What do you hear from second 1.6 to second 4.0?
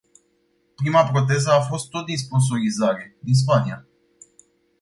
fost tot din sponsorizare, din Spania.